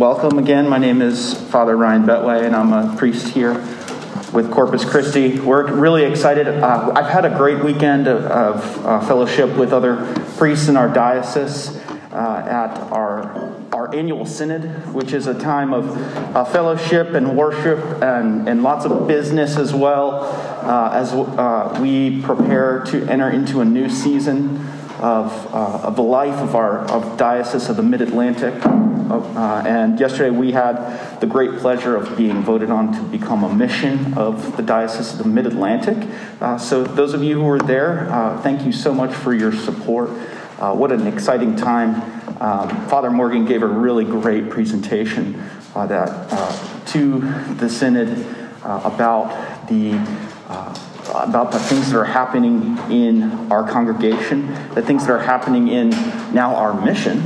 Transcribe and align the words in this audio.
Welcome 0.00 0.38
again. 0.38 0.66
My 0.66 0.78
name 0.78 1.02
is 1.02 1.34
Father 1.50 1.76
Ryan 1.76 2.04
Betway, 2.04 2.46
and 2.46 2.56
I'm 2.56 2.72
a 2.72 2.96
priest 2.96 3.34
here 3.34 3.52
with 4.32 4.50
Corpus 4.50 4.82
Christi. 4.82 5.38
We're 5.38 5.70
really 5.70 6.04
excited. 6.04 6.48
Uh, 6.48 6.90
I've 6.96 7.10
had 7.10 7.26
a 7.26 7.36
great 7.36 7.62
weekend 7.62 8.08
of, 8.08 8.24
of 8.24 8.86
uh, 8.86 9.06
fellowship 9.06 9.54
with 9.58 9.74
other 9.74 10.14
priests 10.38 10.68
in 10.68 10.78
our 10.78 10.88
diocese 10.88 11.76
uh, 12.12 12.46
at 12.48 12.78
our 12.90 13.54
our 13.74 13.94
annual 13.94 14.24
synod, 14.24 14.94
which 14.94 15.12
is 15.12 15.26
a 15.26 15.38
time 15.38 15.74
of 15.74 15.94
uh, 16.34 16.46
fellowship 16.46 17.08
and 17.08 17.36
worship 17.36 17.78
and, 18.02 18.48
and 18.48 18.62
lots 18.62 18.86
of 18.86 19.06
business 19.06 19.58
as 19.58 19.74
well 19.74 20.22
uh, 20.62 20.92
as 20.94 21.12
uh, 21.12 21.78
we 21.78 22.22
prepare 22.22 22.80
to 22.86 23.06
enter 23.06 23.28
into 23.28 23.60
a 23.60 23.66
new 23.66 23.90
season 23.90 24.66
of, 25.00 25.54
uh, 25.54 25.86
of 25.88 25.96
the 25.96 26.02
life 26.02 26.38
of 26.40 26.54
our 26.54 26.80
of 26.90 27.16
Diocese 27.16 27.68
of 27.68 27.76
the 27.76 27.82
Mid 27.82 28.02
Atlantic. 28.02 28.54
Uh, 28.64 29.62
and 29.66 29.98
yesterday 29.98 30.30
we 30.30 30.52
had 30.52 31.18
the 31.20 31.26
great 31.26 31.58
pleasure 31.58 31.96
of 31.96 32.16
being 32.16 32.42
voted 32.42 32.70
on 32.70 32.92
to 32.92 33.02
become 33.04 33.42
a 33.42 33.52
mission 33.52 34.14
of 34.14 34.56
the 34.56 34.62
Diocese 34.62 35.12
of 35.12 35.18
the 35.18 35.28
Mid 35.28 35.46
Atlantic. 35.46 36.08
Uh, 36.40 36.58
so, 36.58 36.84
those 36.84 37.14
of 37.14 37.24
you 37.24 37.34
who 37.34 37.44
were 37.44 37.58
there, 37.58 38.08
uh, 38.12 38.40
thank 38.42 38.64
you 38.64 38.72
so 38.72 38.94
much 38.94 39.12
for 39.12 39.34
your 39.34 39.52
support. 39.52 40.10
Uh, 40.58 40.74
what 40.74 40.92
an 40.92 41.06
exciting 41.06 41.56
time. 41.56 41.94
Um, 42.40 42.68
Father 42.88 43.10
Morgan 43.10 43.46
gave 43.46 43.62
a 43.62 43.66
really 43.66 44.04
great 44.04 44.50
presentation 44.50 45.42
uh, 45.74 45.86
that, 45.86 46.86
to 46.88 47.20
the 47.54 47.68
Synod 47.68 48.26
about 48.62 49.66
the 49.68 49.92
about 51.14 51.52
the 51.52 51.58
things 51.58 51.90
that 51.90 51.98
are 51.98 52.04
happening 52.04 52.78
in 52.90 53.22
our 53.50 53.68
congregation, 53.68 54.46
the 54.74 54.82
things 54.82 55.06
that 55.06 55.12
are 55.12 55.20
happening 55.20 55.68
in 55.68 55.90
now 56.32 56.54
our 56.54 56.78
mission. 56.84 57.18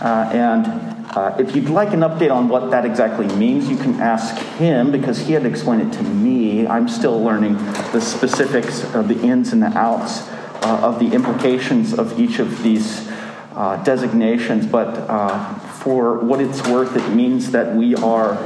Uh, 0.00 0.30
and 0.32 0.90
uh, 1.16 1.34
if 1.38 1.56
you'd 1.56 1.68
like 1.68 1.92
an 1.92 2.00
update 2.00 2.30
on 2.30 2.48
what 2.48 2.70
that 2.70 2.84
exactly 2.84 3.26
means, 3.36 3.68
you 3.68 3.76
can 3.76 4.00
ask 4.00 4.36
him 4.56 4.92
because 4.92 5.18
he 5.18 5.32
had 5.32 5.42
to 5.42 5.48
explain 5.48 5.80
it 5.80 5.92
to 5.92 6.02
me. 6.02 6.66
I'm 6.66 6.88
still 6.88 7.22
learning 7.22 7.56
the 7.92 8.00
specifics 8.00 8.84
of 8.94 9.08
the 9.08 9.20
ins 9.20 9.52
and 9.52 9.62
the 9.62 9.76
outs 9.76 10.28
uh, 10.62 10.80
of 10.82 10.98
the 10.98 11.12
implications 11.12 11.92
of 11.92 12.18
each 12.20 12.38
of 12.38 12.62
these 12.62 13.08
uh, 13.54 13.82
designations. 13.82 14.66
But 14.66 14.88
uh, 15.10 15.54
for 15.54 16.18
what 16.18 16.40
it's 16.40 16.62
worth, 16.68 16.96
it 16.96 17.08
means 17.08 17.50
that 17.50 17.74
we 17.74 17.96
are 17.96 18.38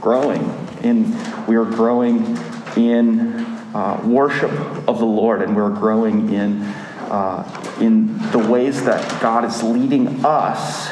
growing. 0.00 0.42
In, 0.82 1.16
we 1.46 1.56
are 1.56 1.64
growing 1.64 2.36
in 2.76 3.41
uh, 3.74 4.00
worship 4.04 4.50
of 4.88 4.98
the 4.98 5.06
Lord, 5.06 5.42
and 5.42 5.56
we're 5.56 5.70
growing 5.70 6.32
in, 6.32 6.62
uh, 6.62 7.76
in 7.80 8.18
the 8.30 8.38
ways 8.38 8.84
that 8.84 9.22
God 9.22 9.44
is 9.44 9.62
leading 9.62 10.24
us 10.24 10.90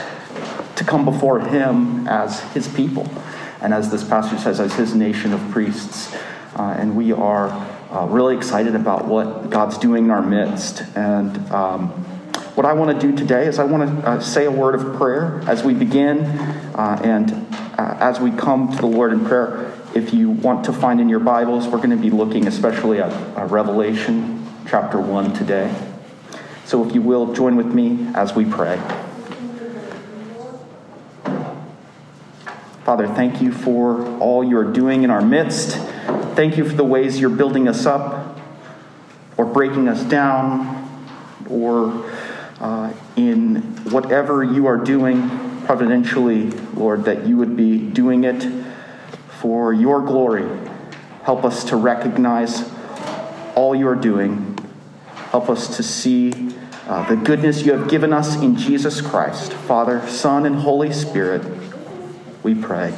to 0.76 0.84
come 0.84 1.04
before 1.04 1.40
Him 1.40 2.08
as 2.08 2.40
His 2.54 2.68
people, 2.68 3.06
and 3.60 3.74
as 3.74 3.90
this 3.90 4.02
passage 4.02 4.40
says, 4.40 4.60
as 4.60 4.72
His 4.74 4.94
nation 4.94 5.32
of 5.32 5.40
priests. 5.50 6.14
Uh, 6.56 6.74
and 6.78 6.96
we 6.96 7.12
are 7.12 7.50
uh, 7.90 8.06
really 8.06 8.36
excited 8.36 8.74
about 8.74 9.06
what 9.06 9.50
God's 9.50 9.76
doing 9.78 10.06
in 10.06 10.10
our 10.10 10.22
midst. 10.22 10.82
And 10.94 11.36
um, 11.50 11.88
what 12.54 12.64
I 12.64 12.72
want 12.72 12.98
to 12.98 13.06
do 13.06 13.16
today 13.16 13.46
is 13.46 13.58
I 13.58 13.64
want 13.64 14.02
to 14.02 14.08
uh, 14.08 14.20
say 14.20 14.46
a 14.46 14.50
word 14.50 14.74
of 14.74 14.96
prayer 14.96 15.42
as 15.46 15.62
we 15.62 15.74
begin 15.74 16.24
and 16.76 17.46
as 17.78 18.20
we 18.20 18.30
come 18.30 18.70
to 18.72 18.76
the 18.78 18.86
Lord 18.86 19.12
in 19.12 19.24
prayer. 19.24 19.72
If 20.00 20.14
you 20.14 20.30
want 20.30 20.64
to 20.64 20.72
find 20.72 20.98
in 20.98 21.10
your 21.10 21.20
Bibles, 21.20 21.68
we're 21.68 21.76
going 21.76 21.90
to 21.90 21.96
be 21.98 22.08
looking 22.08 22.46
especially 22.46 23.00
at 23.00 23.12
uh, 23.36 23.44
Revelation 23.44 24.46
chapter 24.66 24.98
1 24.98 25.34
today. 25.34 25.74
So 26.64 26.88
if 26.88 26.94
you 26.94 27.02
will, 27.02 27.34
join 27.34 27.54
with 27.54 27.66
me 27.66 28.08
as 28.14 28.34
we 28.34 28.46
pray. 28.46 28.78
Father, 32.82 33.08
thank 33.08 33.42
you 33.42 33.52
for 33.52 34.18
all 34.20 34.42
you're 34.42 34.72
doing 34.72 35.02
in 35.02 35.10
our 35.10 35.20
midst. 35.20 35.76
Thank 36.34 36.56
you 36.56 36.64
for 36.64 36.74
the 36.74 36.82
ways 36.82 37.20
you're 37.20 37.28
building 37.28 37.68
us 37.68 37.84
up 37.84 38.38
or 39.36 39.44
breaking 39.44 39.86
us 39.86 40.02
down 40.04 40.88
or 41.50 42.10
uh, 42.58 42.90
in 43.16 43.56
whatever 43.90 44.42
you 44.42 44.66
are 44.66 44.78
doing 44.78 45.28
providentially, 45.66 46.48
Lord, 46.72 47.04
that 47.04 47.26
you 47.26 47.36
would 47.36 47.54
be 47.54 47.76
doing 47.76 48.24
it 48.24 48.69
for 49.40 49.72
your 49.72 50.02
glory. 50.02 50.46
Help 51.22 51.44
us 51.44 51.64
to 51.64 51.76
recognize 51.76 52.70
all 53.54 53.74
you 53.74 53.88
are 53.88 53.94
doing. 53.94 54.58
Help 55.30 55.48
us 55.48 55.76
to 55.76 55.82
see 55.82 56.52
uh, 56.86 57.08
the 57.08 57.16
goodness 57.16 57.64
you 57.64 57.72
have 57.72 57.88
given 57.88 58.12
us 58.12 58.36
in 58.36 58.56
Jesus 58.56 59.00
Christ. 59.00 59.52
Father, 59.52 60.06
Son, 60.08 60.44
and 60.44 60.56
Holy 60.56 60.92
Spirit, 60.92 61.42
we 62.42 62.54
pray. 62.54 62.94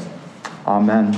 Amen. 0.66 1.12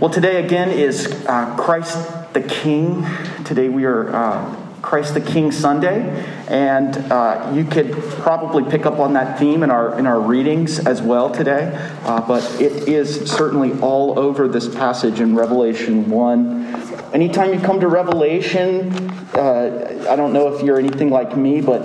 Well, 0.00 0.10
today 0.10 0.44
again 0.44 0.70
is 0.70 1.06
uh, 1.26 1.56
Christ 1.56 2.32
the 2.32 2.42
King. 2.42 3.04
Today 3.44 3.68
we 3.68 3.84
are. 3.86 4.14
Uh, 4.14 4.65
Christ 4.86 5.14
the 5.14 5.20
King 5.20 5.50
Sunday, 5.50 6.08
and 6.46 6.96
uh, 7.10 7.50
you 7.52 7.64
could 7.64 7.90
probably 8.20 8.62
pick 8.70 8.86
up 8.86 9.00
on 9.00 9.14
that 9.14 9.36
theme 9.36 9.64
in 9.64 9.70
our 9.72 9.98
in 9.98 10.06
our 10.06 10.20
readings 10.20 10.78
as 10.78 11.02
well 11.02 11.28
today. 11.28 11.72
Uh, 12.04 12.20
but 12.20 12.44
it 12.60 12.88
is 12.88 13.28
certainly 13.28 13.72
all 13.80 14.16
over 14.16 14.46
this 14.46 14.72
passage 14.72 15.18
in 15.18 15.34
Revelation 15.34 16.08
one. 16.08 16.72
Anytime 17.12 17.52
you 17.52 17.58
come 17.58 17.80
to 17.80 17.88
Revelation, 17.88 18.92
uh, 19.34 20.06
I 20.08 20.14
don't 20.14 20.32
know 20.32 20.54
if 20.54 20.62
you're 20.62 20.78
anything 20.78 21.10
like 21.10 21.36
me, 21.36 21.60
but 21.60 21.82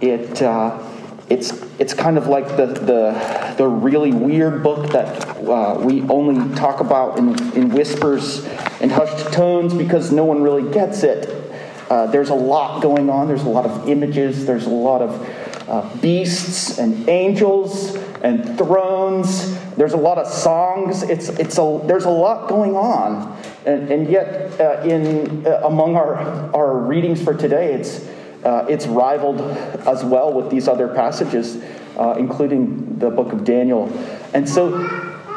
it 0.00 0.40
uh, 0.40 0.78
it's 1.28 1.50
it's 1.80 1.92
kind 1.92 2.16
of 2.16 2.28
like 2.28 2.46
the 2.56 2.66
the, 2.66 3.54
the 3.58 3.66
really 3.66 4.12
weird 4.12 4.62
book 4.62 4.92
that 4.92 5.26
uh, 5.38 5.76
we 5.80 6.02
only 6.02 6.54
talk 6.54 6.78
about 6.78 7.18
in, 7.18 7.30
in 7.54 7.70
whispers 7.70 8.44
and 8.80 8.92
hushed 8.92 9.32
tones 9.32 9.74
because 9.74 10.12
no 10.12 10.24
one 10.24 10.40
really 10.40 10.70
gets 10.70 11.02
it. 11.02 11.37
Uh, 11.90 12.06
there's 12.06 12.28
a 12.28 12.34
lot 12.34 12.82
going 12.82 13.08
on. 13.08 13.28
There's 13.28 13.44
a 13.44 13.48
lot 13.48 13.64
of 13.64 13.88
images. 13.88 14.44
There's 14.44 14.66
a 14.66 14.70
lot 14.70 15.00
of 15.00 15.68
uh, 15.68 15.96
beasts 15.96 16.78
and 16.78 17.08
angels 17.08 17.94
and 18.22 18.58
thrones. 18.58 19.56
There's 19.76 19.92
a 19.92 19.98
lot 19.98 20.18
of 20.18 20.26
songs. 20.26 21.02
It's, 21.02 21.28
it's 21.28 21.58
a, 21.58 21.80
there's 21.84 22.04
a 22.04 22.10
lot 22.10 22.48
going 22.48 22.74
on. 22.74 23.40
And, 23.64 23.90
and 23.90 24.10
yet, 24.10 24.60
uh, 24.60 24.82
in, 24.82 25.46
uh, 25.46 25.62
among 25.64 25.96
our, 25.96 26.16
our 26.54 26.78
readings 26.78 27.22
for 27.22 27.34
today, 27.34 27.74
it's, 27.74 28.06
uh, 28.44 28.66
it's 28.68 28.86
rivaled 28.86 29.40
as 29.86 30.04
well 30.04 30.32
with 30.32 30.50
these 30.50 30.68
other 30.68 30.88
passages, 30.88 31.62
uh, 31.98 32.14
including 32.18 32.98
the 32.98 33.10
book 33.10 33.32
of 33.32 33.44
Daniel. 33.44 33.88
And 34.34 34.48
so 34.48 34.78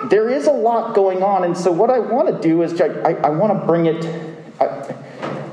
there 0.09 0.29
is 0.29 0.47
a 0.47 0.51
lot 0.51 0.95
going 0.95 1.23
on. 1.23 1.43
And 1.43 1.57
so, 1.57 1.71
what 1.71 1.89
I 1.89 1.99
want 1.99 2.27
to 2.27 2.41
do 2.41 2.61
is 2.61 2.79
I, 2.79 2.85
I, 2.85 3.13
I 3.13 3.29
want 3.29 3.59
to 3.59 3.65
bring 3.65 3.85
it. 3.85 4.05
I, 4.59 4.95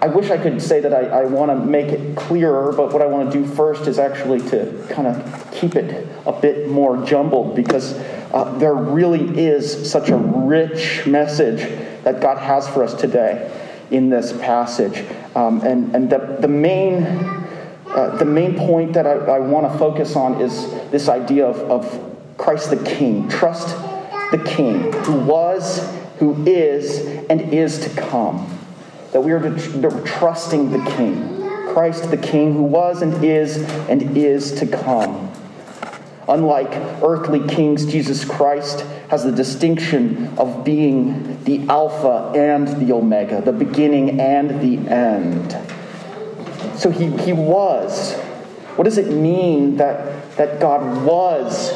I 0.00 0.06
wish 0.06 0.31
I 0.31 0.39
could 0.39 0.62
say 0.62 0.81
that 0.81 0.95
I, 0.95 1.23
I 1.23 1.25
want 1.25 1.50
to 1.50 1.56
make 1.56 1.89
it 1.89 2.17
clearer, 2.17 2.73
but 2.73 2.93
what 2.93 3.03
I 3.03 3.06
want 3.06 3.33
to 3.33 3.39
do 3.39 3.45
first 3.45 3.89
is 3.89 3.99
actually 3.99 4.41
to 4.50 4.87
kind 4.91 5.09
of 5.09 5.50
keep 5.50 5.75
it 5.75 6.06
a 6.25 6.33
bit 6.33 6.69
more 6.69 7.05
jumbled 7.05 7.56
because 7.56 7.95
uh, 8.33 8.56
there 8.59 8.75
really 8.75 9.39
is 9.39 9.91
such 9.91 10.11
a 10.11 10.17
rich 10.17 11.05
message 11.06 11.61
that 12.05 12.21
God 12.21 12.39
has 12.39 12.69
for 12.69 12.85
us 12.85 12.95
today 12.95 13.50
in 13.91 14.09
this 14.09 14.33
passage. 14.35 15.05
Um, 15.35 15.62
and 15.62 15.95
and 15.97 16.11
the, 16.11 16.37
the, 16.41 16.49
main, 16.49 17.03
uh, 17.89 18.17
the 18.19 18.25
main 18.25 18.56
point 18.56 18.93
that 18.93 19.06
I, 19.06 19.15
I 19.15 19.39
want 19.41 19.73
to 19.73 19.79
focus 19.79 20.15
on 20.15 20.41
is 20.41 20.71
this 20.91 21.09
idea 21.09 21.47
of, 21.47 21.59
of 21.71 22.15
Christ 22.37 22.71
the 22.71 22.77
King. 22.85 23.29
Trust 23.29 23.77
the 24.31 24.43
King 24.47 24.93
who 24.93 25.19
was, 25.19 25.93
who 26.19 26.44
is, 26.47 27.01
and 27.29 27.53
is 27.53 27.81
to 27.81 27.91
come 28.01 28.57
that 29.12 29.20
we 29.20 29.32
are 29.32 29.40
trusting 30.05 30.70
the 30.70 30.90
King, 30.93 31.38
Christ 31.72 32.10
the 32.10 32.16
King 32.16 32.52
who 32.52 32.62
was 32.62 33.02
and 33.02 33.25
is 33.25 33.56
and 33.88 34.16
is 34.16 34.52
to 34.60 34.66
come. 34.66 35.32
Unlike 36.28 36.72
earthly 37.02 37.46
kings, 37.49 37.87
Jesus 37.87 38.22
Christ 38.22 38.81
has 39.08 39.25
the 39.25 39.32
distinction 39.32 40.37
of 40.37 40.62
being 40.62 41.43
the 41.44 41.66
Alpha 41.69 42.32
and 42.37 42.69
the 42.87 42.93
Omega, 42.93 43.40
the 43.40 43.52
beginning 43.52 44.20
and 44.20 44.60
the 44.60 44.90
end. 44.90 45.56
So 46.78 46.90
he, 46.90 47.06
he 47.16 47.32
was 47.32 48.14
What 48.78 48.84
does 48.84 48.99
it 48.99 49.10
mean 49.10 49.78
that, 49.78 50.37
that 50.37 50.60
God 50.60 51.05
was 51.05 51.72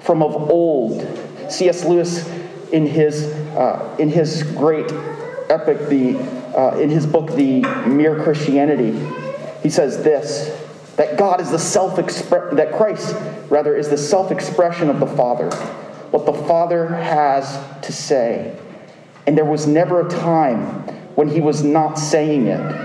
from 0.00 0.20
of 0.20 0.34
old? 0.50 1.06
C.S. 1.48 1.84
Lewis, 1.84 2.28
in 2.72 2.86
his, 2.86 3.26
uh, 3.54 3.94
in 4.00 4.08
his 4.08 4.42
great 4.42 4.90
epic, 5.48 5.88
the, 5.88 6.14
uh, 6.54 6.78
in 6.78 6.90
his 6.90 7.06
book, 7.06 7.30
The 7.32 7.60
Mere 7.86 8.22
Christianity, 8.22 8.92
he 9.62 9.70
says 9.70 10.02
this 10.02 10.60
that 10.96 11.18
God 11.18 11.40
is 11.40 11.50
the 11.50 11.58
self 11.58 11.96
that 11.96 12.72
Christ, 12.76 13.16
rather, 13.50 13.76
is 13.76 13.88
the 13.88 13.98
self 13.98 14.30
expression 14.30 14.88
of 14.88 15.00
the 15.00 15.06
Father, 15.06 15.50
what 16.10 16.26
the 16.26 16.32
Father 16.32 16.88
has 16.88 17.58
to 17.82 17.92
say. 17.92 18.56
And 19.26 19.36
there 19.36 19.44
was 19.44 19.66
never 19.66 20.06
a 20.06 20.10
time 20.10 20.64
when 21.16 21.28
he 21.28 21.40
was 21.40 21.64
not 21.64 21.94
saying 21.94 22.46
it. 22.46 22.84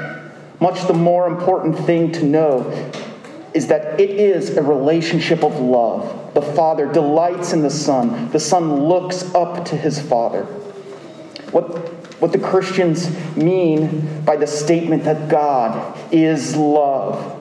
Much 0.60 0.88
the 0.88 0.94
more 0.94 1.27
important 1.27 1.77
thing 1.86 2.12
to 2.13 2.24
know 2.24 2.92
is 3.54 3.68
that 3.68 4.00
it 4.00 4.12
is 4.12 4.56
a 4.57 4.62
relationship 4.62 5.44
of 5.44 5.60
love. 5.60 6.33
The 6.33 6.42
Father 6.42 6.92
delights 6.92 7.54
in 7.54 7.62
the 7.62 7.69
Son, 7.69 8.30
the 8.31 8.39
Son 8.39 8.88
looks 8.88 9.24
up 9.33 9.65
to 9.65 9.75
his 9.75 10.00
Father. 10.00 10.44
What, 11.51 11.99
what 12.19 12.31
the 12.31 12.39
Christians 12.39 13.10
mean 13.36 14.24
by 14.24 14.36
the 14.36 14.48
statement 14.48 15.06
that 15.06 15.30
God 15.30 15.98
is 16.12 16.56
love 16.56 17.39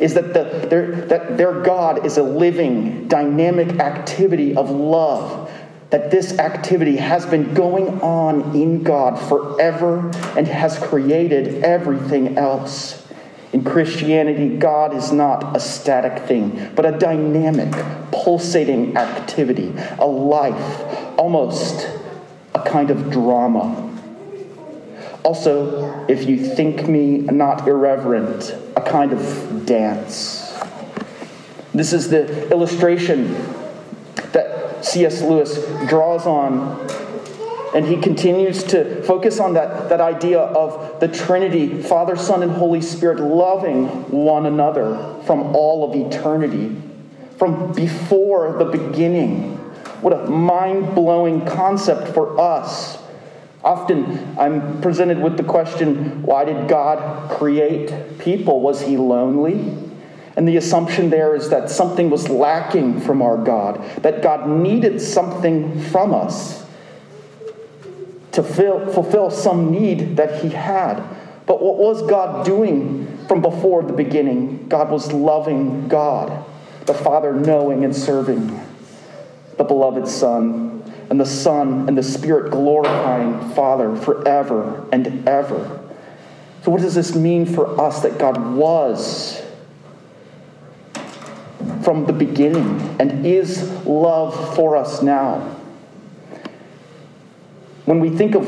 is 0.00 0.14
that, 0.14 0.34
the, 0.34 0.66
their, 0.68 0.92
that 1.06 1.36
their 1.36 1.62
God 1.62 2.04
is 2.04 2.18
a 2.18 2.22
living, 2.22 3.08
dynamic 3.08 3.80
activity 3.80 4.54
of 4.56 4.70
love. 4.70 5.50
That 5.90 6.10
this 6.10 6.38
activity 6.38 6.96
has 6.96 7.24
been 7.24 7.54
going 7.54 8.00
on 8.00 8.56
in 8.56 8.82
God 8.82 9.16
forever 9.28 10.10
and 10.36 10.46
has 10.46 10.78
created 10.78 11.64
everything 11.64 12.36
else. 12.36 13.06
In 13.52 13.62
Christianity, 13.62 14.56
God 14.56 14.94
is 14.94 15.12
not 15.12 15.56
a 15.56 15.60
static 15.60 16.26
thing, 16.26 16.72
but 16.74 16.84
a 16.84 16.98
dynamic, 16.98 17.72
pulsating 18.10 18.96
activity, 18.96 19.72
a 19.98 20.06
life, 20.06 21.16
almost 21.16 21.88
a 22.56 22.70
kind 22.70 22.90
of 22.90 23.10
drama. 23.10 23.82
Also, 25.22 26.06
if 26.08 26.26
you 26.26 26.38
think 26.38 26.88
me 26.88 27.18
not 27.18 27.68
irreverent, 27.68 28.56
a 28.76 28.80
kind 28.80 29.12
of 29.12 29.66
dance. 29.66 30.54
This 31.74 31.92
is 31.92 32.08
the 32.08 32.50
illustration 32.50 33.34
that 34.32 34.84
C.S. 34.84 35.20
Lewis 35.20 35.66
draws 35.86 36.26
on 36.26 36.86
and 37.74 37.84
he 37.84 38.00
continues 38.00 38.64
to 38.64 39.02
focus 39.02 39.38
on 39.38 39.52
that, 39.52 39.90
that 39.90 40.00
idea 40.00 40.40
of 40.40 40.98
the 40.98 41.08
Trinity, 41.08 41.82
Father, 41.82 42.16
Son, 42.16 42.42
and 42.42 42.52
Holy 42.52 42.80
Spirit 42.80 43.20
loving 43.20 43.86
one 44.10 44.46
another 44.46 45.20
from 45.26 45.54
all 45.54 45.84
of 45.84 45.94
eternity, 45.94 46.74
from 47.36 47.74
before 47.74 48.56
the 48.56 48.64
beginning. 48.64 49.55
What 50.06 50.20
a 50.20 50.30
mind 50.30 50.94
blowing 50.94 51.44
concept 51.44 52.14
for 52.14 52.40
us. 52.40 52.96
Often 53.64 54.38
I'm 54.38 54.80
presented 54.80 55.20
with 55.20 55.36
the 55.36 55.42
question 55.42 56.22
why 56.22 56.44
did 56.44 56.68
God 56.68 57.28
create 57.28 58.20
people? 58.20 58.60
Was 58.60 58.82
he 58.82 58.96
lonely? 58.96 59.76
And 60.36 60.46
the 60.46 60.58
assumption 60.58 61.10
there 61.10 61.34
is 61.34 61.50
that 61.50 61.70
something 61.70 62.08
was 62.08 62.28
lacking 62.28 63.00
from 63.00 63.20
our 63.20 63.36
God, 63.36 63.82
that 64.02 64.22
God 64.22 64.48
needed 64.48 65.00
something 65.00 65.80
from 65.80 66.14
us 66.14 66.64
to 68.30 68.44
fill, 68.44 68.86
fulfill 68.92 69.28
some 69.28 69.72
need 69.72 70.18
that 70.18 70.40
he 70.40 70.50
had. 70.50 71.02
But 71.46 71.60
what 71.60 71.78
was 71.78 72.08
God 72.08 72.46
doing 72.46 73.08
from 73.26 73.42
before 73.42 73.82
the 73.82 73.92
beginning? 73.92 74.68
God 74.68 74.88
was 74.88 75.12
loving 75.12 75.88
God, 75.88 76.44
the 76.84 76.94
Father 76.94 77.32
knowing 77.32 77.84
and 77.84 77.96
serving 77.96 78.56
the 79.56 79.64
beloved 79.64 80.08
Son, 80.08 80.82
and 81.10 81.20
the 81.20 81.26
Son 81.26 81.88
and 81.88 81.96
the 81.96 82.02
Spirit 82.02 82.50
glorifying 82.50 83.50
Father 83.54 83.96
forever 83.96 84.86
and 84.92 85.26
ever. 85.28 85.80
So, 86.62 86.70
what 86.70 86.80
does 86.80 86.94
this 86.94 87.14
mean 87.14 87.46
for 87.46 87.80
us 87.80 88.02
that 88.02 88.18
God 88.18 88.54
was 88.54 89.42
from 91.82 92.06
the 92.06 92.12
beginning 92.12 92.96
and 92.98 93.24
is 93.24 93.70
love 93.86 94.56
for 94.56 94.76
us 94.76 95.02
now? 95.02 95.56
When 97.84 98.00
we 98.00 98.10
think 98.10 98.34
of 98.34 98.44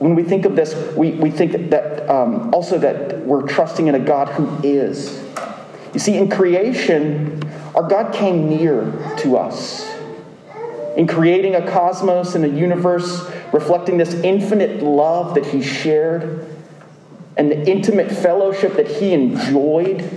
when 0.00 0.14
we 0.14 0.22
think 0.22 0.46
of 0.46 0.56
this, 0.56 0.74
we, 0.96 1.10
we 1.10 1.30
think 1.30 1.70
that 1.70 2.08
um, 2.08 2.54
also 2.54 2.78
that 2.78 3.18
we're 3.26 3.46
trusting 3.46 3.86
in 3.86 3.94
a 3.94 3.98
God 3.98 4.28
who 4.28 4.48
is. 4.66 5.22
You 5.92 6.00
see, 6.00 6.16
in 6.16 6.30
creation, 6.30 7.42
our 7.74 7.82
God 7.82 8.12
came 8.12 8.48
near 8.48 8.84
to 9.18 9.36
us. 9.36 9.88
In 10.96 11.06
creating 11.06 11.54
a 11.54 11.70
cosmos 11.70 12.34
and 12.34 12.44
a 12.44 12.48
universe 12.48 13.30
reflecting 13.52 13.96
this 13.96 14.14
infinite 14.14 14.82
love 14.82 15.34
that 15.34 15.46
He 15.46 15.62
shared 15.62 16.46
and 17.36 17.50
the 17.50 17.70
intimate 17.70 18.10
fellowship 18.10 18.74
that 18.74 18.88
He 18.88 19.12
enjoyed 19.12 20.08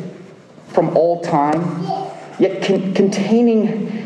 from 0.70 0.98
all 0.98 1.22
time, 1.22 1.62
yet 2.40 2.64
con- 2.64 2.94
containing 2.94 4.04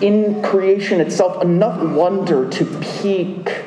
in 0.00 0.42
creation 0.42 1.00
itself 1.00 1.42
enough 1.42 1.82
wonder 1.94 2.48
to 2.48 2.64
peak 2.80 3.64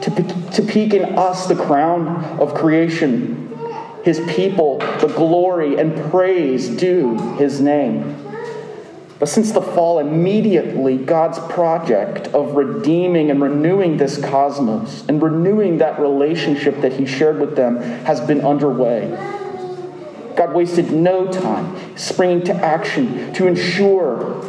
to, 0.00 0.10
to 0.52 0.62
peak 0.62 0.94
in 0.94 1.16
us 1.16 1.46
the 1.46 1.54
crown 1.54 2.24
of 2.40 2.54
creation 2.54 3.41
his 4.04 4.20
people 4.28 4.78
the 4.78 5.12
glory 5.16 5.78
and 5.78 6.10
praise 6.10 6.68
due 6.68 7.16
his 7.36 7.60
name. 7.60 8.18
But 9.18 9.28
since 9.28 9.52
the 9.52 9.62
fall 9.62 10.00
immediately 10.00 10.96
god's 10.96 11.38
project 11.52 12.28
of 12.28 12.56
redeeming 12.56 13.30
and 13.30 13.40
renewing 13.40 13.96
this 13.96 14.18
cosmos 14.18 15.04
and 15.08 15.22
renewing 15.22 15.78
that 15.78 16.00
relationship 16.00 16.80
that 16.80 16.94
he 16.94 17.06
shared 17.06 17.38
with 17.38 17.54
them 17.54 17.76
has 18.04 18.20
been 18.20 18.40
underway. 18.40 19.08
God 20.36 20.54
wasted 20.54 20.90
no 20.90 21.30
time 21.30 21.96
springing 21.96 22.42
to 22.46 22.54
action 22.54 23.32
to 23.34 23.46
ensure 23.46 24.44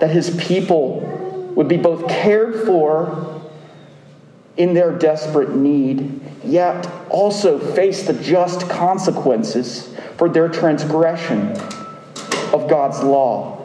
that 0.00 0.10
his 0.10 0.36
people 0.36 1.00
would 1.54 1.68
be 1.68 1.76
both 1.76 2.08
cared 2.08 2.66
for 2.66 3.29
in 4.60 4.74
their 4.74 4.92
desperate 4.92 5.56
need, 5.56 6.20
yet 6.44 6.86
also 7.08 7.58
face 7.58 8.06
the 8.06 8.12
just 8.12 8.68
consequences 8.68 9.88
for 10.18 10.28
their 10.28 10.50
transgression 10.50 11.48
of 12.52 12.68
God's 12.68 13.02
law. 13.02 13.56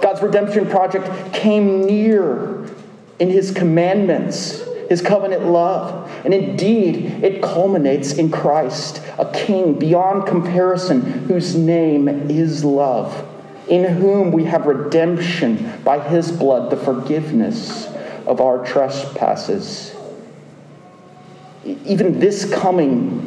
God's 0.00 0.22
redemption 0.22 0.68
project 0.68 1.34
came 1.34 1.84
near 1.84 2.64
in 3.18 3.28
his 3.28 3.50
commandments, 3.50 4.62
his 4.88 5.02
covenant 5.02 5.44
love. 5.46 6.08
And 6.24 6.32
indeed, 6.32 7.24
it 7.24 7.42
culminates 7.42 8.12
in 8.12 8.30
Christ, 8.30 9.02
a 9.18 9.28
king 9.32 9.80
beyond 9.80 10.28
comparison 10.28 11.00
whose 11.26 11.56
name 11.56 12.30
is 12.30 12.64
love 12.64 13.26
in 13.68 13.84
whom 13.84 14.32
we 14.32 14.44
have 14.44 14.66
redemption 14.66 15.72
by 15.84 16.00
his 16.00 16.32
blood, 16.32 16.70
the 16.70 16.76
forgiveness 16.76 17.88
of 18.30 18.40
our 18.40 18.64
trespasses. 18.64 19.92
Even 21.64 22.20
this 22.20 22.50
coming, 22.54 23.26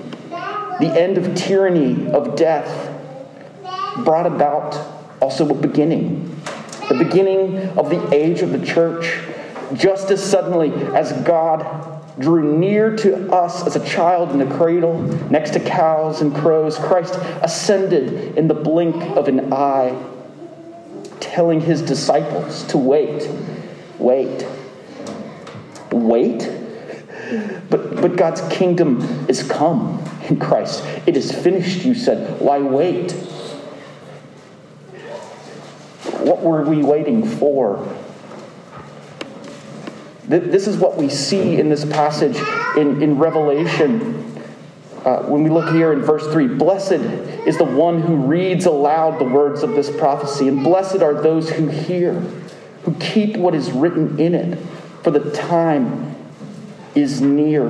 the 0.80 0.92
end 0.98 1.18
of 1.18 1.36
tyranny, 1.36 2.10
of 2.12 2.38
death, 2.38 2.90
brought 4.06 4.26
about 4.26 4.76
also 5.22 5.48
a 5.50 5.54
beginning. 5.54 6.42
The 6.88 6.96
beginning 6.96 7.58
of 7.78 7.90
the 7.90 8.16
age 8.16 8.42
of 8.42 8.54
the 8.54 8.66
church, 8.66 9.20
just 9.74 10.10
as 10.10 10.24
suddenly 10.24 10.72
as 10.96 11.12
God 11.24 12.02
drew 12.18 12.58
near 12.58 12.96
to 12.96 13.30
us 13.30 13.68
as 13.68 13.76
a 13.76 13.86
child 13.86 14.32
in 14.32 14.38
the 14.38 14.56
cradle, 14.56 15.02
next 15.30 15.52
to 15.52 15.60
cows 15.60 16.22
and 16.22 16.34
crows, 16.34 16.78
Christ 16.78 17.16
ascended 17.42 18.38
in 18.38 18.48
the 18.48 18.54
blink 18.54 18.96
of 19.18 19.28
an 19.28 19.52
eye 19.52 20.02
telling 21.20 21.60
his 21.60 21.82
disciples 21.82 22.64
to 22.66 22.78
wait, 22.78 23.28
wait, 23.98 24.48
wait. 25.94 26.52
But, 27.70 27.96
but 28.02 28.16
God's 28.16 28.42
kingdom 28.54 29.02
is 29.28 29.44
come 29.44 30.04
in 30.28 30.40
Christ. 30.40 30.84
It 31.06 31.18
is 31.18 31.32
finished, 31.32 31.86
you 31.86 31.96
said. 31.96 32.40
Why 32.40 32.60
wait? 32.60 33.12
What 36.20 36.42
were 36.42 36.64
we 36.64 36.84
waiting 36.84 37.28
for? 37.28 37.96
This 40.26 40.68
is 40.68 40.78
what 40.78 40.98
we 40.98 41.10
see 41.10 41.60
in 41.60 41.70
this 41.70 41.86
passage 41.86 42.38
in, 42.78 43.02
in 43.02 43.18
Revelation 43.18 44.24
uh, 45.06 45.22
when 45.24 45.44
we 45.44 45.50
look 45.50 45.74
here 45.74 45.92
in 45.92 46.02
verse 46.02 46.26
3, 46.32 46.48
blessed 46.48 46.94
is 47.46 47.58
the 47.58 47.66
one 47.66 48.02
who 48.02 48.16
reads 48.16 48.66
aloud 48.66 49.20
the 49.20 49.26
words 49.26 49.62
of 49.62 49.72
this 49.72 49.94
prophecy, 49.98 50.48
and 50.48 50.64
blessed 50.64 51.02
are 51.02 51.14
those 51.14 51.50
who 51.50 51.68
hear, 51.68 52.14
who 52.84 52.94
keep 52.96 53.36
what 53.36 53.54
is 53.54 53.72
written 53.72 54.18
in 54.18 54.34
it, 54.34 54.58
for 55.04 55.12
the 55.12 55.32
time 55.32 56.16
is 56.96 57.22
near. 57.22 57.68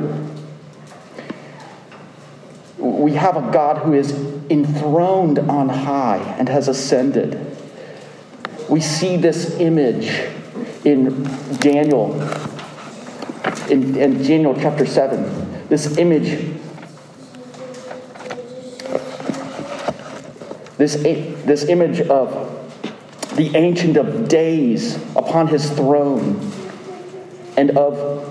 We 2.78 3.14
have 3.14 3.36
a 3.36 3.52
God 3.52 3.80
who 3.80 3.94
is 3.94 4.12
enthroned 4.50 5.40
on 5.40 5.70
high 5.70 6.20
and 6.38 6.48
has 6.48 6.68
ascended. 6.68 7.58
We 8.70 8.82
see 8.82 9.18
this 9.18 9.60
image 9.60 10.08
in 10.86 11.24
Daniel, 11.58 12.22
in, 13.70 13.96
in 13.96 14.22
Daniel 14.22 14.54
chapter 14.54 14.86
7. 14.86 15.68
This 15.70 15.98
image, 15.98 16.60
this, 20.78 20.96
this 20.96 21.64
image 21.64 22.02
of 22.02 22.50
the 23.36 23.56
Ancient 23.56 23.98
of 23.98 24.28
Days 24.28 24.98
upon 25.16 25.48
his 25.48 25.68
throne, 25.72 26.52
and 27.58 27.72
of 27.72 28.30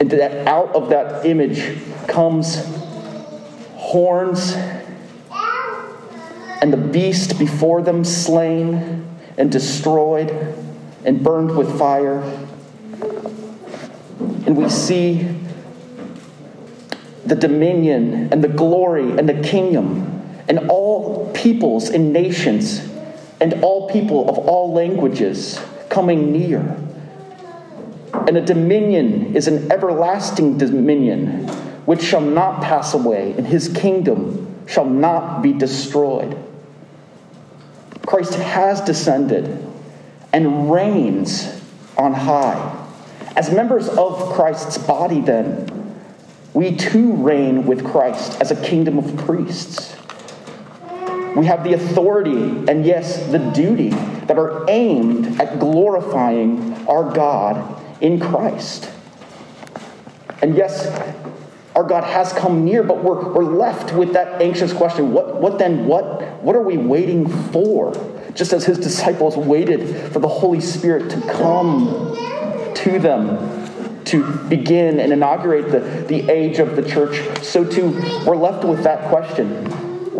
and 0.00 0.10
that 0.10 0.46
out 0.46 0.74
of 0.74 0.88
that 0.88 1.26
image 1.26 1.78
comes 2.06 2.64
horns 3.74 4.54
and 6.62 6.72
the 6.72 6.76
beast 6.76 7.38
before 7.38 7.82
them 7.82 8.04
slain 8.04 9.06
and 9.36 9.50
destroyed 9.50 10.30
and 11.04 11.22
burned 11.22 11.56
with 11.56 11.78
fire. 11.78 12.20
And 14.46 14.56
we 14.56 14.68
see 14.68 15.34
the 17.24 17.34
dominion 17.34 18.32
and 18.32 18.44
the 18.44 18.48
glory 18.48 19.18
and 19.18 19.28
the 19.28 19.42
kingdom 19.42 20.22
and 20.48 20.70
all 20.70 21.30
peoples 21.32 21.88
and 21.90 22.12
nations 22.12 22.86
and 23.40 23.62
all 23.62 23.88
people 23.90 24.28
of 24.28 24.38
all 24.38 24.72
languages 24.72 25.60
coming 25.88 26.32
near. 26.32 26.76
And 28.30 28.38
a 28.38 28.42
dominion 28.42 29.34
is 29.34 29.48
an 29.48 29.72
everlasting 29.72 30.56
dominion 30.56 31.48
which 31.84 32.00
shall 32.00 32.20
not 32.20 32.62
pass 32.62 32.94
away, 32.94 33.34
and 33.36 33.44
his 33.44 33.66
kingdom 33.66 34.56
shall 34.68 34.84
not 34.84 35.42
be 35.42 35.52
destroyed. 35.52 36.38
Christ 38.06 38.34
has 38.34 38.80
descended 38.82 39.68
and 40.32 40.70
reigns 40.70 41.60
on 41.98 42.12
high. 42.12 42.86
As 43.34 43.50
members 43.50 43.88
of 43.88 44.32
Christ's 44.34 44.78
body, 44.78 45.20
then, 45.20 45.96
we 46.54 46.76
too 46.76 47.14
reign 47.14 47.66
with 47.66 47.84
Christ 47.84 48.40
as 48.40 48.52
a 48.52 48.62
kingdom 48.64 48.96
of 48.96 49.16
priests. 49.26 49.96
We 51.34 51.46
have 51.46 51.64
the 51.64 51.72
authority 51.72 52.70
and, 52.70 52.86
yes, 52.86 53.26
the 53.32 53.38
duty 53.38 53.90
that 53.90 54.38
are 54.38 54.70
aimed 54.70 55.40
at 55.40 55.58
glorifying 55.58 56.86
our 56.86 57.12
God 57.12 57.78
in 58.00 58.20
Christ. 58.20 58.90
And 60.42 60.56
yes, 60.56 60.86
our 61.76 61.84
God 61.84 62.04
has 62.04 62.32
come 62.32 62.64
near, 62.64 62.82
but 62.82 63.02
we're, 63.02 63.32
we're 63.32 63.44
left 63.44 63.94
with 63.94 64.12
that 64.14 64.42
anxious 64.42 64.72
question 64.72 65.12
what, 65.12 65.40
what 65.40 65.58
then? 65.58 65.86
What, 65.86 66.42
what 66.42 66.56
are 66.56 66.62
we 66.62 66.76
waiting 66.76 67.28
for? 67.52 67.92
Just 68.34 68.52
as 68.52 68.64
his 68.64 68.78
disciples 68.78 69.36
waited 69.36 70.12
for 70.12 70.18
the 70.18 70.28
Holy 70.28 70.60
Spirit 70.60 71.10
to 71.10 71.20
come 71.32 72.14
to 72.74 72.98
them 72.98 74.04
to 74.06 74.24
begin 74.48 74.98
and 74.98 75.12
inaugurate 75.12 75.70
the, 75.70 75.80
the 76.06 76.30
age 76.30 76.58
of 76.58 76.74
the 76.74 76.88
church, 76.88 77.44
so 77.44 77.64
too 77.64 77.90
we're 78.26 78.36
left 78.36 78.64
with 78.64 78.82
that 78.82 79.08
question 79.08 79.66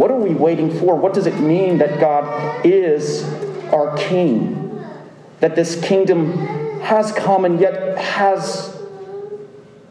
what 0.00 0.10
are 0.10 0.16
we 0.16 0.32
waiting 0.34 0.72
for? 0.78 0.96
What 0.96 1.12
does 1.12 1.26
it 1.26 1.40
mean 1.40 1.76
that 1.76 2.00
God 2.00 2.64
is 2.64 3.22
our 3.70 3.94
King? 3.98 4.82
That 5.40 5.56
this 5.56 5.78
kingdom 5.78 6.69
has 6.82 7.12
come 7.12 7.44
and 7.44 7.60
yet 7.60 7.98
has 7.98 8.76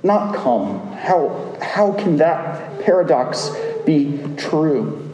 not 0.03 0.35
come? 0.35 0.91
How, 0.93 1.57
how 1.61 1.93
can 1.93 2.17
that 2.17 2.81
paradox 2.81 3.51
be 3.85 4.19
true? 4.37 5.05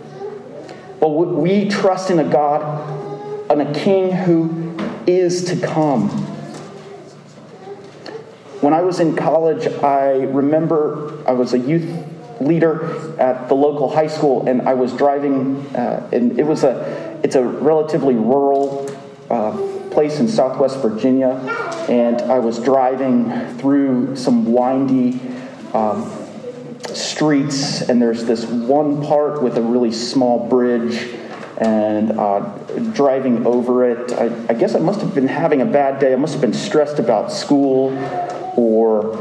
Well, 0.99 1.25
we 1.25 1.69
trust 1.69 2.09
in 2.09 2.19
a 2.19 2.23
God 2.23 3.51
and 3.51 3.61
a 3.61 3.73
King 3.73 4.11
who 4.11 4.75
is 5.07 5.45
to 5.45 5.57
come. 5.65 6.09
When 8.61 8.73
I 8.73 8.81
was 8.81 8.99
in 8.99 9.15
college, 9.15 9.67
I 9.67 10.23
remember 10.23 11.23
I 11.27 11.33
was 11.33 11.53
a 11.53 11.59
youth 11.59 11.87
leader 12.41 13.19
at 13.19 13.47
the 13.47 13.55
local 13.55 13.89
high 13.89 14.07
school, 14.07 14.47
and 14.47 14.63
I 14.63 14.73
was 14.73 14.93
driving, 14.93 15.57
uh, 15.75 16.09
and 16.11 16.39
it 16.39 16.43
was 16.45 16.63
a, 16.63 17.19
it's 17.23 17.35
a 17.35 17.43
relatively 17.43 18.15
rural 18.15 18.89
uh, 19.29 19.74
place 19.95 20.19
in 20.19 20.27
Southwest 20.27 20.81
Virginia, 20.81 21.29
and 21.89 22.21
I 22.23 22.37
was 22.39 22.59
driving 22.59 23.31
through 23.57 24.17
some 24.17 24.51
windy 24.51 25.21
um, 25.73 26.11
streets, 26.93 27.81
and 27.81 28.01
there's 28.01 28.25
this 28.25 28.45
one 28.45 29.01
part 29.01 29.41
with 29.41 29.57
a 29.57 29.61
really 29.61 29.93
small 29.93 30.49
bridge, 30.49 31.15
and 31.59 32.11
uh, 32.11 32.39
driving 32.91 33.47
over 33.47 33.89
it, 33.89 34.11
I, 34.11 34.25
I 34.49 34.53
guess 34.53 34.75
I 34.75 34.79
must 34.79 34.99
have 34.99 35.15
been 35.15 35.29
having 35.29 35.61
a 35.61 35.65
bad 35.65 35.99
day. 35.99 36.11
I 36.11 36.17
must 36.17 36.33
have 36.33 36.41
been 36.41 36.53
stressed 36.53 36.99
about 36.99 37.31
school, 37.31 37.97
or 38.57 39.15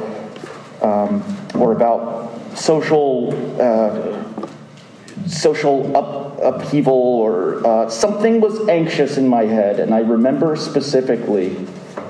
um, 0.82 1.22
or 1.54 1.70
about 1.70 2.58
social 2.58 3.32
uh, 3.62 4.24
social 5.28 5.96
up, 5.96 6.23
upheaval 6.44 6.94
or 6.94 7.66
uh, 7.66 7.88
something 7.88 8.40
was 8.40 8.68
anxious 8.68 9.16
in 9.16 9.26
my 9.28 9.44
head 9.44 9.80
and 9.80 9.94
i 9.94 10.00
remember 10.00 10.56
specifically 10.56 11.54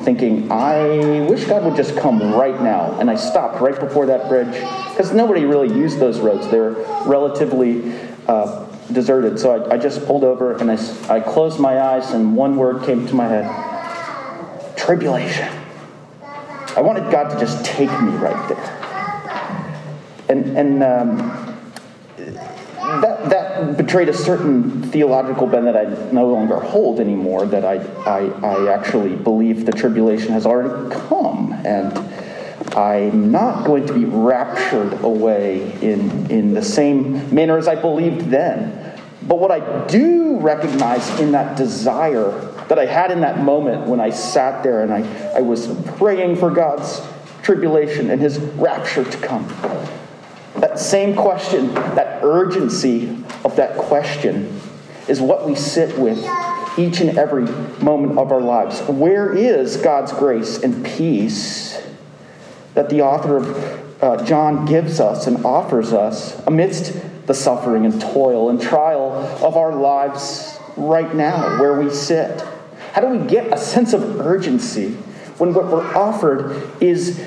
thinking 0.00 0.50
i 0.50 1.20
wish 1.28 1.44
god 1.44 1.64
would 1.64 1.76
just 1.76 1.96
come 1.96 2.34
right 2.34 2.60
now. 2.60 2.98
And 3.00 3.10
i 3.10 3.14
stopped 3.14 3.60
right 3.60 3.78
before 3.78 4.06
that 4.06 4.28
bridge 4.28 4.52
because 4.94 5.12
nobody 5.12 5.44
really 5.44 5.74
used 5.74 5.98
those 5.98 6.20
roads. 6.20 6.48
They're 6.50 6.72
relatively 7.04 7.98
uh, 8.28 8.64
deserted. 8.92 9.40
So 9.40 9.50
I, 9.50 9.74
I, 9.74 9.78
just 9.78 10.06
pulled 10.06 10.22
over 10.24 10.56
and 10.56 10.70
I, 10.70 10.78
I 11.08 11.20
closed 11.20 11.58
my 11.58 11.80
eyes 11.80 12.12
and 12.12 12.36
one 12.36 12.56
word 12.56 12.84
came 12.84 13.06
to 13.08 13.14
my 13.14 13.26
head 13.26 14.76
tribulation. 14.76 15.48
I 16.76 16.80
wanted 16.80 17.10
god 17.10 17.30
to 17.30 17.40
just 17.40 17.64
take 17.64 17.90
me 18.02 18.12
right 18.12 18.48
there. 18.48 18.80
And, 20.28 20.56
and 20.56 20.82
um, 20.82 21.43
that, 22.84 23.30
that 23.30 23.76
betrayed 23.76 24.08
a 24.08 24.14
certain 24.14 24.82
theological 24.82 25.46
bend 25.46 25.66
that 25.66 25.76
I 25.76 25.84
no 26.12 26.28
longer 26.28 26.60
hold 26.60 27.00
anymore, 27.00 27.46
that 27.46 27.64
I, 27.64 27.76
I, 28.04 28.26
I 28.46 28.72
actually 28.72 29.16
believe 29.16 29.66
the 29.66 29.72
tribulation 29.72 30.32
has 30.32 30.46
already 30.46 30.94
come. 30.94 31.52
And 31.64 31.96
I'm 32.76 33.30
not 33.30 33.66
going 33.66 33.86
to 33.86 33.92
be 33.92 34.04
raptured 34.04 35.00
away 35.02 35.72
in, 35.80 36.30
in 36.30 36.54
the 36.54 36.62
same 36.62 37.34
manner 37.34 37.56
as 37.56 37.68
I 37.68 37.74
believed 37.74 38.30
then. 38.30 39.00
But 39.22 39.38
what 39.38 39.50
I 39.50 39.86
do 39.86 40.38
recognize 40.40 41.08
in 41.20 41.32
that 41.32 41.56
desire 41.56 42.30
that 42.68 42.78
I 42.78 42.84
had 42.84 43.10
in 43.10 43.20
that 43.22 43.40
moment 43.40 43.86
when 43.86 44.00
I 44.00 44.10
sat 44.10 44.62
there 44.62 44.82
and 44.82 44.92
I, 44.92 45.38
I 45.38 45.40
was 45.40 45.66
praying 45.96 46.36
for 46.36 46.50
God's 46.50 47.00
tribulation 47.42 48.10
and 48.10 48.20
his 48.20 48.38
rapture 48.38 49.04
to 49.04 49.18
come 49.18 49.46
that 50.64 50.78
same 50.78 51.14
question, 51.14 51.74
that 51.74 52.24
urgency 52.24 53.10
of 53.44 53.54
that 53.56 53.76
question, 53.76 54.58
is 55.08 55.20
what 55.20 55.46
we 55.46 55.54
sit 55.54 55.98
with 55.98 56.18
each 56.78 57.00
and 57.00 57.18
every 57.18 57.44
moment 57.84 58.18
of 58.18 58.32
our 58.32 58.40
lives. 58.40 58.80
Where 58.88 59.36
is 59.36 59.76
God's 59.76 60.10
grace 60.12 60.62
and 60.62 60.82
peace 60.82 61.86
that 62.72 62.88
the 62.88 63.02
author 63.02 63.36
of 63.36 64.02
uh, 64.02 64.24
John 64.24 64.64
gives 64.64 65.00
us 65.00 65.26
and 65.26 65.44
offers 65.44 65.92
us 65.92 66.42
amidst 66.46 67.26
the 67.26 67.34
suffering 67.34 67.84
and 67.84 68.00
toil 68.00 68.48
and 68.48 68.58
trial 68.58 69.12
of 69.42 69.58
our 69.58 69.74
lives 69.74 70.58
right 70.78 71.14
now, 71.14 71.60
where 71.60 71.78
we 71.78 71.90
sit? 71.90 72.42
How 72.94 73.02
do 73.02 73.08
we 73.08 73.26
get 73.26 73.52
a 73.52 73.58
sense 73.58 73.92
of 73.92 74.18
urgency 74.18 74.92
when 75.36 75.52
what 75.52 75.66
we're 75.66 75.94
offered 75.94 76.82
is 76.82 77.20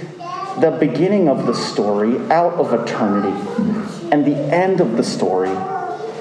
the 0.59 0.71
beginning 0.71 1.29
of 1.29 1.45
the 1.45 1.53
story 1.53 2.17
out 2.31 2.53
of 2.53 2.73
eternity 2.73 3.35
and 4.11 4.25
the 4.25 4.35
end 4.53 4.81
of 4.81 4.97
the 4.97 5.03
story 5.03 5.51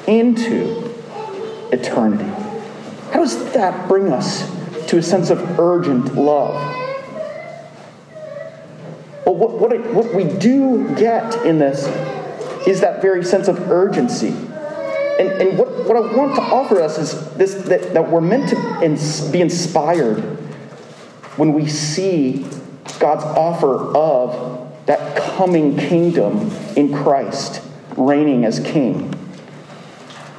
into 0.06 0.92
eternity. 1.72 2.30
How 3.12 3.20
does 3.20 3.52
that 3.52 3.88
bring 3.88 4.12
us 4.12 4.50
to 4.88 4.98
a 4.98 5.02
sense 5.02 5.30
of 5.30 5.58
urgent 5.58 6.14
love? 6.14 6.54
Well, 9.24 9.34
what, 9.34 9.58
what, 9.58 9.72
it, 9.72 9.92
what 9.92 10.14
we 10.14 10.24
do 10.24 10.94
get 10.96 11.34
in 11.46 11.58
this 11.58 11.86
is 12.66 12.80
that 12.80 13.00
very 13.00 13.24
sense 13.24 13.48
of 13.48 13.70
urgency. 13.70 14.28
And, 14.28 15.30
and 15.30 15.58
what, 15.58 15.68
what 15.86 15.96
I 15.96 16.14
want 16.14 16.34
to 16.36 16.42
offer 16.42 16.80
us 16.82 16.98
is 16.98 17.34
this 17.34 17.54
that, 17.68 17.94
that 17.94 18.10
we're 18.10 18.20
meant 18.20 18.50
to 18.50 18.82
ins- 18.82 19.22
be 19.28 19.40
inspired 19.40 20.20
when 21.36 21.54
we 21.54 21.66
see 21.68 22.46
God's 22.98 23.24
offer 23.24 23.96
of 23.96 24.86
that 24.86 25.16
coming 25.16 25.76
kingdom 25.76 26.50
in 26.76 26.94
Christ, 26.94 27.62
reigning 27.96 28.44
as 28.44 28.60
king. 28.60 29.12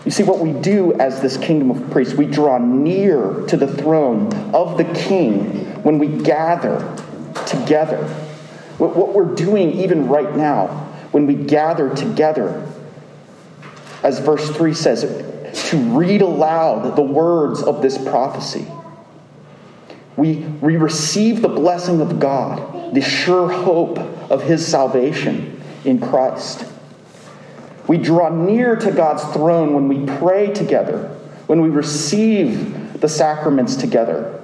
You 0.05 0.11
see, 0.11 0.23
what 0.23 0.39
we 0.39 0.53
do 0.53 0.93
as 0.93 1.21
this 1.21 1.35
kingdom 1.35 1.69
of 1.69 1.89
priests, 1.91 2.13
we 2.13 2.25
draw 2.25 2.57
near 2.57 3.45
to 3.47 3.57
the 3.57 3.67
throne 3.67 4.33
of 4.53 4.77
the 4.77 4.85
king 4.85 5.83
when 5.83 5.99
we 5.99 6.07
gather 6.07 6.79
together. 7.45 8.07
What 8.77 9.13
we're 9.13 9.35
doing 9.35 9.71
even 9.71 10.07
right 10.07 10.35
now, 10.35 10.67
when 11.11 11.27
we 11.27 11.35
gather 11.35 11.93
together, 11.93 12.65
as 14.03 14.19
verse 14.19 14.49
3 14.51 14.73
says, 14.73 15.01
to 15.69 15.77
read 15.77 16.21
aloud 16.21 16.95
the 16.95 17.01
words 17.01 17.61
of 17.61 17.81
this 17.81 17.97
prophecy. 17.97 18.65
We, 20.17 20.37
we 20.61 20.77
receive 20.77 21.41
the 21.41 21.47
blessing 21.47 22.01
of 22.01 22.19
God, 22.19 22.93
the 22.93 23.01
sure 23.01 23.49
hope 23.51 23.99
of 23.99 24.43
his 24.43 24.65
salvation 24.65 25.61
in 25.85 26.01
Christ. 26.01 26.65
We 27.87 27.97
draw 27.97 28.29
near 28.29 28.75
to 28.75 28.91
God's 28.91 29.23
throne 29.33 29.73
when 29.73 29.87
we 29.87 30.05
pray 30.17 30.51
together, 30.53 31.07
when 31.45 31.61
we 31.61 31.69
receive 31.69 32.99
the 32.99 33.07
sacraments 33.07 33.75
together, 33.75 34.41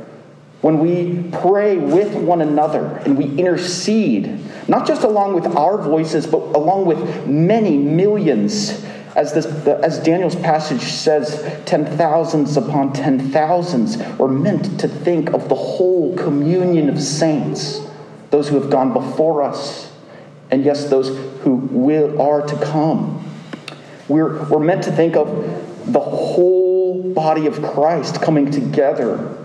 when 0.61 0.79
we 0.79 1.29
pray 1.39 1.77
with 1.77 2.15
one 2.15 2.39
another 2.39 3.01
and 3.03 3.17
we 3.17 3.25
intercede, 3.25 4.39
not 4.69 4.87
just 4.87 5.03
along 5.03 5.33
with 5.33 5.47
our 5.57 5.77
voices, 5.77 6.25
but 6.25 6.37
along 6.55 6.85
with 6.85 7.27
many 7.27 7.77
millions 7.77 8.85
as, 9.15 9.33
this, 9.33 9.45
as 9.45 9.99
Daniel's 9.99 10.35
passage 10.35 10.81
says, 10.81 11.61
ten 11.65 11.85
thousands 11.97 12.57
upon 12.57 12.93
ten 12.93 13.31
thousands 13.31 13.97
were 14.17 14.27
meant 14.27 14.79
to 14.79 14.87
think 14.87 15.33
of 15.33 15.49
the 15.49 15.55
whole 15.55 16.15
communion 16.17 16.89
of 16.89 17.01
saints, 17.01 17.81
those 18.31 18.49
who 18.49 18.59
have 18.59 18.69
gone 18.71 18.91
before 18.93 19.43
us, 19.43 19.91
and 20.49 20.63
yes, 20.65 20.85
those 20.89 21.09
who 21.41 21.55
will, 21.55 22.21
are 22.21 22.41
to 22.45 22.55
come. 22.65 23.19
We're, 24.07 24.43
we're 24.49 24.59
meant 24.59 24.83
to 24.83 24.91
think 24.91 25.15
of 25.15 25.27
the 25.91 25.99
whole 25.99 27.13
body 27.13 27.45
of 27.47 27.61
Christ 27.61 28.21
coming 28.21 28.49
together, 28.49 29.37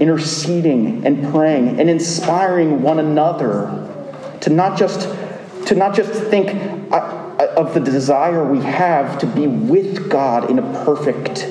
interceding 0.00 1.06
and 1.06 1.30
praying 1.32 1.80
and 1.80 1.88
inspiring 1.90 2.82
one 2.82 2.98
another 2.98 3.84
to 4.40 4.50
not 4.50 4.78
just, 4.78 5.08
to 5.66 5.74
not 5.74 5.94
just 5.94 6.12
think, 6.24 6.48
of 7.38 7.74
the 7.74 7.80
desire 7.80 8.44
we 8.44 8.60
have 8.60 9.18
to 9.20 9.26
be 9.26 9.46
with 9.46 10.10
God 10.10 10.50
in 10.50 10.58
a 10.58 10.84
perfect, 10.84 11.44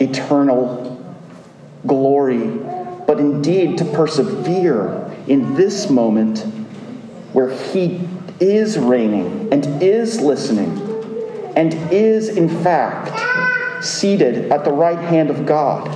eternal 0.00 1.14
glory, 1.86 2.46
but 3.06 3.18
indeed 3.20 3.78
to 3.78 3.84
persevere 3.84 5.10
in 5.26 5.54
this 5.54 5.90
moment 5.90 6.40
where 7.32 7.50
He 7.50 8.08
is 8.40 8.78
reigning 8.78 9.52
and 9.52 9.82
is 9.82 10.20
listening 10.20 10.78
and 11.56 11.74
is, 11.92 12.28
in 12.30 12.48
fact, 12.62 13.84
seated 13.84 14.50
at 14.50 14.64
the 14.64 14.72
right 14.72 14.98
hand 14.98 15.30
of 15.30 15.44
God. 15.44 15.88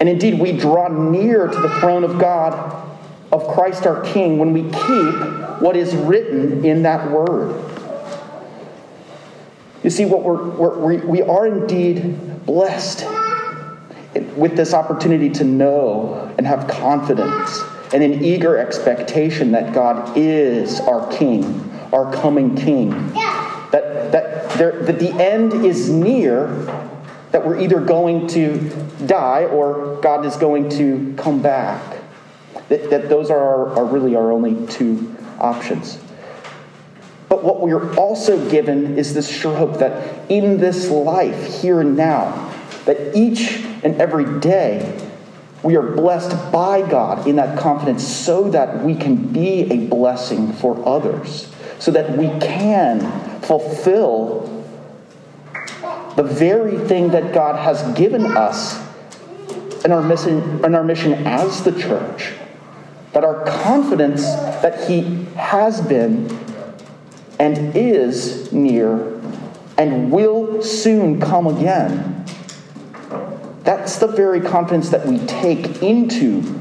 And 0.00 0.08
indeed, 0.08 0.40
we 0.40 0.52
draw 0.52 0.88
near 0.88 1.46
to 1.46 1.60
the 1.60 1.70
throne 1.80 2.02
of 2.02 2.18
God, 2.18 2.81
of 3.32 3.48
Christ 3.48 3.86
our 3.86 4.02
King, 4.02 4.38
when 4.38 4.52
we 4.52 4.62
keep 4.62 5.60
what 5.60 5.74
is 5.74 5.96
written 5.96 6.64
in 6.64 6.82
that 6.82 7.10
word. 7.10 7.58
You 9.82 9.90
see, 9.90 10.04
what 10.04 10.22
we're, 10.22 10.50
we're, 10.50 11.06
we 11.06 11.22
are 11.22 11.46
indeed 11.46 12.44
blessed 12.44 13.06
with 14.36 14.56
this 14.56 14.74
opportunity 14.74 15.30
to 15.30 15.44
know 15.44 16.32
and 16.36 16.46
have 16.46 16.68
confidence 16.68 17.62
and 17.94 18.02
an 18.02 18.22
eager 18.22 18.58
expectation 18.58 19.52
that 19.52 19.72
God 19.72 20.16
is 20.16 20.80
our 20.80 21.10
King, 21.12 21.70
our 21.92 22.12
coming 22.12 22.54
King. 22.54 22.90
That, 23.72 24.12
that, 24.12 24.50
there, 24.50 24.82
that 24.82 24.98
the 24.98 25.10
end 25.12 25.64
is 25.64 25.88
near, 25.88 26.48
that 27.32 27.46
we're 27.46 27.60
either 27.60 27.80
going 27.80 28.26
to 28.28 28.70
die 29.06 29.44
or 29.44 29.98
God 30.02 30.26
is 30.26 30.36
going 30.36 30.68
to 30.70 31.14
come 31.16 31.40
back. 31.40 32.01
That, 32.68 32.90
that 32.90 33.08
those 33.08 33.30
are, 33.30 33.38
our, 33.38 33.78
are 33.78 33.84
really 33.84 34.16
our 34.16 34.32
only 34.32 34.66
two 34.66 35.14
options. 35.38 35.98
But 37.28 37.44
what 37.44 37.60
we 37.60 37.72
are 37.72 37.94
also 37.96 38.50
given 38.50 38.98
is 38.98 39.14
this 39.14 39.28
sure 39.28 39.56
hope 39.56 39.78
that 39.78 40.30
in 40.30 40.58
this 40.58 40.90
life, 40.90 41.62
here 41.62 41.80
and 41.80 41.96
now, 41.96 42.52
that 42.84 43.16
each 43.16 43.64
and 43.82 44.00
every 44.00 44.40
day 44.40 45.08
we 45.62 45.76
are 45.76 45.82
blessed 45.82 46.52
by 46.52 46.88
God 46.88 47.26
in 47.26 47.36
that 47.36 47.58
confidence 47.58 48.06
so 48.06 48.50
that 48.50 48.84
we 48.84 48.94
can 48.94 49.16
be 49.16 49.70
a 49.72 49.86
blessing 49.86 50.52
for 50.52 50.86
others, 50.86 51.50
so 51.78 51.90
that 51.90 52.16
we 52.16 52.26
can 52.40 53.40
fulfill 53.40 54.64
the 56.16 56.22
very 56.22 56.78
thing 56.86 57.10
that 57.10 57.32
God 57.32 57.56
has 57.56 57.96
given 57.96 58.26
us 58.26 58.82
our 59.92 60.02
mission, 60.02 60.64
in 60.64 60.74
our 60.74 60.84
mission 60.84 61.12
as 61.26 61.62
the 61.64 61.72
church 61.72 62.32
that 63.12 63.24
our 63.24 63.44
confidence 63.44 64.22
that 64.24 64.88
He 64.88 65.24
has 65.36 65.80
been 65.80 66.30
and 67.38 67.76
is 67.76 68.52
near 68.52 69.20
and 69.78 70.10
will 70.10 70.62
soon 70.62 71.20
come 71.20 71.46
again. 71.46 72.24
That's 73.64 73.96
the 73.98 74.06
very 74.06 74.40
confidence 74.40 74.90
that 74.90 75.06
we 75.06 75.18
take 75.26 75.82
into 75.82 76.60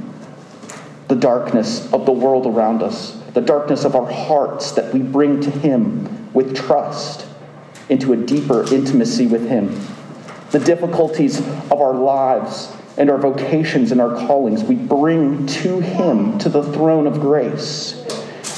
the 1.08 1.16
darkness 1.16 1.92
of 1.94 2.06
the 2.06 2.12
world 2.12 2.46
around 2.48 2.84
us, 2.84 3.12
the 3.34 3.42
darkness 3.42 3.86
of 3.86 3.96
our 3.96 4.10
hearts 4.10 4.72
that 4.74 4.94
we 4.94 5.02
bring 5.02 5.42
to 5.42 5.52
Him 5.52 6.32
with 6.34 6.56
trust 6.56 7.28
into 7.90 8.14
a 8.14 8.18
deeper 8.18 8.64
intimacy 8.74 9.28
with 9.28 9.48
Him. 9.48 9.80
The 10.52 10.60
difficulties 10.60 11.40
of 11.40 11.74
our 11.74 11.94
lives 11.94 12.74
and 12.98 13.10
our 13.10 13.18
vocations 13.18 13.92
and 13.92 14.02
our 14.02 14.16
callings, 14.28 14.64
we 14.64 14.76
bring 14.76 15.46
to 15.48 15.80
Him, 15.80 16.38
to 16.40 16.50
the 16.50 16.64
throne 16.64 17.08
of 17.08 17.20
grace. 17.20 17.98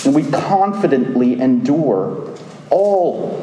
And 0.06 0.14
we 0.14 0.30
confidently 0.30 1.40
endure 1.40 2.36
all 2.70 3.38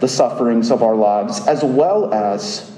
the 0.00 0.08
sufferings 0.08 0.70
of 0.70 0.82
our 0.82 0.94
lives, 0.94 1.46
as 1.46 1.64
well 1.64 2.12
as, 2.14 2.70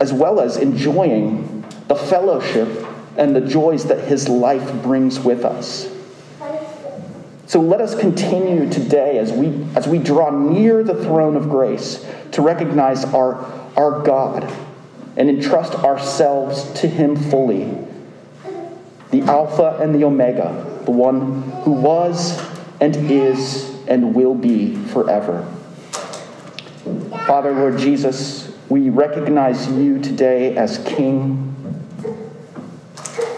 as 0.00 0.12
well 0.12 0.40
as 0.40 0.56
enjoying 0.56 1.64
the 1.88 1.96
fellowship 1.96 2.86
and 3.16 3.34
the 3.34 3.40
joys 3.40 3.84
that 3.86 4.06
His 4.06 4.28
life 4.28 4.82
brings 4.82 5.20
with 5.20 5.44
us. 5.44 5.90
So 7.46 7.60
let 7.60 7.80
us 7.80 7.94
continue 7.94 8.70
today 8.70 9.18
as 9.18 9.30
we, 9.30 9.66
as 9.76 9.86
we 9.86 9.98
draw 9.98 10.30
near 10.30 10.82
the 10.82 10.94
throne 11.04 11.36
of 11.36 11.50
grace 11.50 12.04
to 12.32 12.42
recognize 12.42 13.04
our, 13.04 13.36
our 13.76 14.02
God 14.02 14.50
and 15.16 15.28
entrust 15.28 15.74
ourselves 15.74 16.70
to 16.80 16.88
Him 16.88 17.16
fully. 17.16 17.76
The 19.10 19.22
Alpha 19.22 19.78
and 19.80 19.94
the 19.94 20.04
Omega, 20.04 20.80
the 20.84 20.90
one 20.90 21.42
who 21.62 21.72
was 21.72 22.40
and 22.80 22.96
is 23.10 23.70
and 23.86 24.14
will 24.14 24.34
be 24.34 24.76
forever. 24.86 25.48
Father, 27.26 27.52
Lord 27.52 27.78
Jesus, 27.78 28.52
we 28.68 28.90
recognize 28.90 29.70
you 29.70 30.00
today 30.00 30.56
as 30.56 30.78
King, 30.78 31.54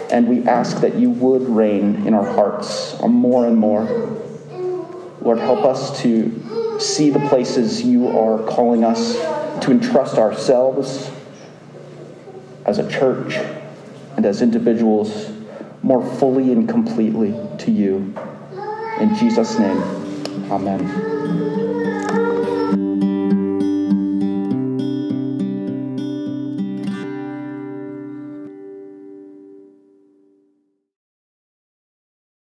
and 0.09 0.27
we 0.27 0.47
ask 0.47 0.81
that 0.81 0.95
you 0.95 1.09
would 1.11 1.47
reign 1.47 2.07
in 2.07 2.13
our 2.13 2.25
hearts 2.25 2.99
more 3.01 3.45
and 3.45 3.57
more. 3.57 3.83
Lord, 5.21 5.39
help 5.39 5.65
us 5.65 6.01
to 6.01 6.79
see 6.79 7.09
the 7.09 7.19
places 7.27 7.83
you 7.83 8.07
are 8.07 8.41
calling 8.47 8.83
us 8.83 9.15
to 9.63 9.71
entrust 9.71 10.17
ourselves 10.17 11.11
as 12.67 12.77
a 12.77 12.89
church 12.91 13.35
and 14.17 14.25
as 14.25 14.41
individuals 14.41 15.31
more 15.81 16.05
fully 16.17 16.51
and 16.51 16.67
completely 16.67 17.33
to 17.57 17.71
you. 17.71 18.13
In 18.99 19.15
Jesus' 19.15 19.57
name, 19.57 19.81
amen. 20.51 21.16